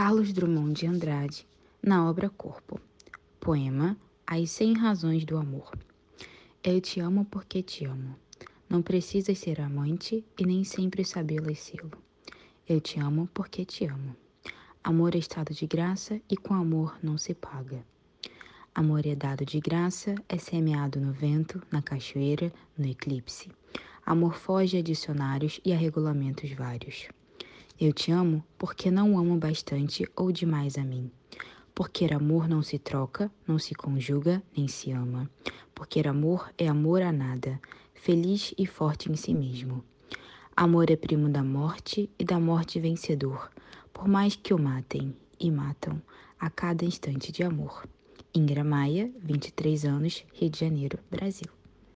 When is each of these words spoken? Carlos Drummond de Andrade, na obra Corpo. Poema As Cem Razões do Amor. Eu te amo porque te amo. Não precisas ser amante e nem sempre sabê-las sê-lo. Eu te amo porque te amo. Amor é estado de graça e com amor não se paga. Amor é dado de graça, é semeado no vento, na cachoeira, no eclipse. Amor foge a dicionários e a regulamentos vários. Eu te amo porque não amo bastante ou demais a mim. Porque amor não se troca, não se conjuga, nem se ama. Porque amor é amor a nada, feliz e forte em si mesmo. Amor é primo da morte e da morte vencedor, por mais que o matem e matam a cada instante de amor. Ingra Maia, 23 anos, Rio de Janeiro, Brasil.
Carlos 0.00 0.32
Drummond 0.32 0.74
de 0.74 0.86
Andrade, 0.86 1.44
na 1.82 2.08
obra 2.08 2.30
Corpo. 2.30 2.80
Poema 3.40 3.96
As 4.24 4.48
Cem 4.52 4.72
Razões 4.72 5.24
do 5.24 5.36
Amor. 5.36 5.76
Eu 6.62 6.80
te 6.80 7.00
amo 7.00 7.24
porque 7.24 7.64
te 7.64 7.84
amo. 7.84 8.14
Não 8.70 8.80
precisas 8.80 9.36
ser 9.38 9.60
amante 9.60 10.24
e 10.38 10.46
nem 10.46 10.62
sempre 10.62 11.04
sabê-las 11.04 11.58
sê-lo. 11.58 11.90
Eu 12.68 12.80
te 12.80 13.00
amo 13.00 13.28
porque 13.34 13.64
te 13.64 13.86
amo. 13.86 14.14
Amor 14.84 15.16
é 15.16 15.18
estado 15.18 15.52
de 15.52 15.66
graça 15.66 16.20
e 16.30 16.36
com 16.36 16.54
amor 16.54 16.96
não 17.02 17.18
se 17.18 17.34
paga. 17.34 17.84
Amor 18.72 19.04
é 19.04 19.16
dado 19.16 19.44
de 19.44 19.58
graça, 19.58 20.14
é 20.28 20.38
semeado 20.38 21.00
no 21.00 21.12
vento, 21.12 21.60
na 21.72 21.82
cachoeira, 21.82 22.52
no 22.78 22.86
eclipse. 22.86 23.50
Amor 24.06 24.36
foge 24.36 24.78
a 24.78 24.80
dicionários 24.80 25.60
e 25.64 25.72
a 25.72 25.76
regulamentos 25.76 26.52
vários. 26.52 27.08
Eu 27.80 27.92
te 27.92 28.10
amo 28.10 28.44
porque 28.58 28.90
não 28.90 29.16
amo 29.16 29.36
bastante 29.36 30.04
ou 30.16 30.32
demais 30.32 30.76
a 30.76 30.82
mim. 30.82 31.12
Porque 31.72 32.12
amor 32.12 32.48
não 32.48 32.60
se 32.60 32.76
troca, 32.76 33.30
não 33.46 33.56
se 33.56 33.72
conjuga, 33.72 34.42
nem 34.56 34.66
se 34.66 34.90
ama. 34.90 35.30
Porque 35.72 36.00
amor 36.00 36.52
é 36.58 36.66
amor 36.66 37.02
a 37.02 37.12
nada, 37.12 37.60
feliz 37.94 38.52
e 38.58 38.66
forte 38.66 39.12
em 39.12 39.14
si 39.14 39.32
mesmo. 39.32 39.84
Amor 40.56 40.90
é 40.90 40.96
primo 40.96 41.28
da 41.28 41.44
morte 41.44 42.10
e 42.18 42.24
da 42.24 42.40
morte 42.40 42.80
vencedor, 42.80 43.48
por 43.92 44.08
mais 44.08 44.34
que 44.34 44.52
o 44.52 44.58
matem 44.58 45.14
e 45.38 45.48
matam 45.48 46.02
a 46.36 46.50
cada 46.50 46.84
instante 46.84 47.30
de 47.30 47.44
amor. 47.44 47.88
Ingra 48.34 48.64
Maia, 48.64 49.08
23 49.22 49.84
anos, 49.84 50.24
Rio 50.32 50.50
de 50.50 50.58
Janeiro, 50.58 50.98
Brasil. 51.08 51.57